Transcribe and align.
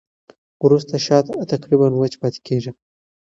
وروسته 0.65 0.95
شات 1.05 1.25
تقریباً 1.53 1.87
وچ 1.93 2.13
پاتې 2.21 2.39
کېږي. 2.47 2.71